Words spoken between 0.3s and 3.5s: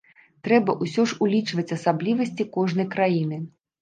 Трэба ўсё ж улічваць асаблівасці кожнай краіны.